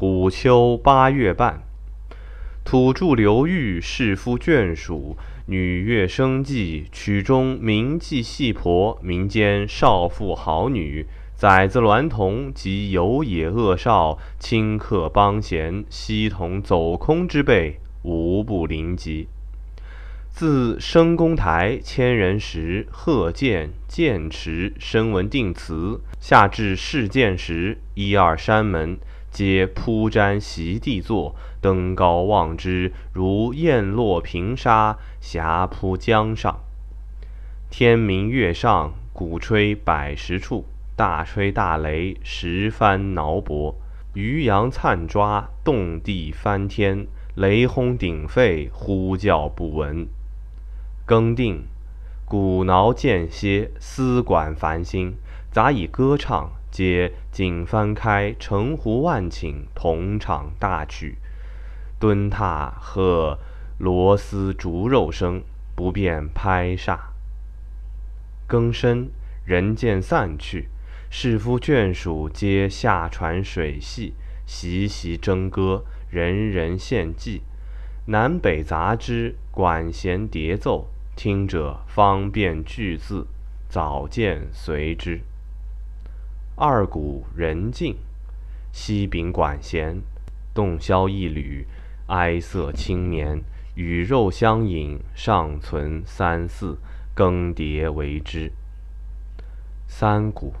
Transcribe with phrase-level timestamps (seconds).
[0.00, 1.60] 虎丘八月半，
[2.64, 19.26] 土著流域，士夫眷属，女乐生计，曲中名妓戏婆，民间少妇好女，崽子娈童及有野恶少，顷刻邦贤，悉同走空之辈，无不临及。
[20.30, 28.96] 自升宫台千人时，贺建建池声闻定词，下至事件时，一二山门。
[29.30, 36.60] 皆铺毡席地坐，登高望之，如雁落平沙，霞铺江上。
[37.70, 40.64] 天明月上，鼓吹百十处，
[40.96, 43.76] 大吹大擂，十番挠脖，
[44.14, 50.08] 渔阳灿抓，动地翻天，雷轰鼎沸，呼叫不闻。
[51.04, 51.64] 更定，
[52.24, 55.14] 鼓挠间歇，丝管繁星，
[55.52, 61.18] 杂以歌唱，皆锦翻开，城湖万顷，同唱大曲。
[61.98, 63.38] 蹲踏和
[63.78, 65.42] 螺丝竹肉声，
[65.74, 66.98] 不便拍煞。
[68.46, 69.10] 更深，
[69.44, 70.68] 人渐散去，
[71.10, 74.14] 士夫眷属皆下船水戏，
[74.46, 77.42] 习习争歌，人人献祭，
[78.06, 80.88] 南北杂之，管弦叠奏。
[81.16, 83.26] 听者方便句字，
[83.68, 85.20] 早见随之。
[86.60, 87.96] 二鼓人静，
[88.72, 90.02] 西秉管弦，
[90.52, 91.64] 洞箫一缕，
[92.08, 93.40] 哀色轻绵，
[93.76, 96.76] 与肉相引，尚存三四，
[97.14, 98.50] 更迭为之。
[99.86, 100.52] 三鼓，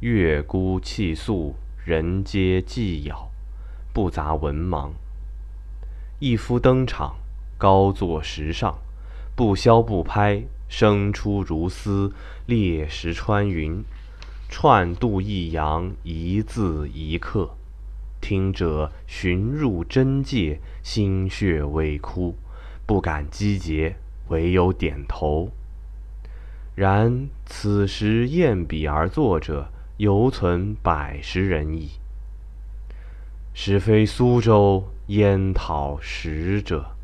[0.00, 3.30] 月孤气肃，人皆寂杳，
[3.92, 4.90] 不杂文盲。
[6.18, 7.14] 一夫登场，
[7.56, 8.76] 高坐石上。
[9.36, 12.12] 不箫不拍，声出如丝，
[12.46, 13.84] 裂石穿云，
[14.48, 17.50] 串度抑扬，一字一刻。
[18.20, 22.34] 听者寻入真界，心血微枯，
[22.86, 23.96] 不敢击节，
[24.28, 25.50] 唯有点头。
[26.74, 29.68] 然此时验笔而作者，
[29.98, 31.90] 犹存百十人矣。
[33.52, 36.95] 实非苏州，焉讨食者？